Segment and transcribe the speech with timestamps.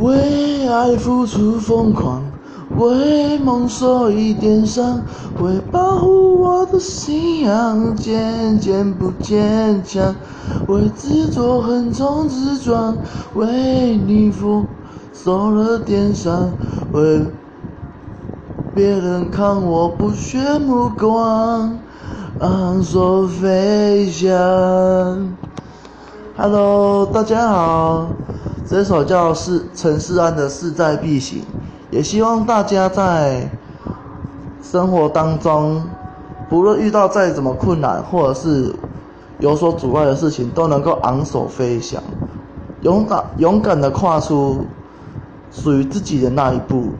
[0.00, 2.22] 为爱付出疯狂，
[2.78, 5.02] 为梦受一点伤，
[5.42, 10.14] 为保护我的信仰渐渐不坚强，
[10.68, 12.96] 为执着横冲直撞，
[13.34, 14.64] 为你负
[15.12, 16.50] 受了点伤，
[16.92, 17.20] 为
[18.74, 21.78] 别人看我不屑目光，
[22.38, 24.28] 昂首飞翔。
[26.36, 28.06] Hello，大家好，
[28.70, 31.42] 这首叫是陈世安的势在必行，
[31.90, 33.50] 也希望大家在
[34.62, 35.82] 生活当中，
[36.48, 38.72] 不论遇到再怎么困难，或者是
[39.40, 42.00] 有所阻碍的事情，都能够昂首飞翔，
[42.82, 44.64] 勇敢勇敢的跨出
[45.50, 46.90] 属于自己的那一步。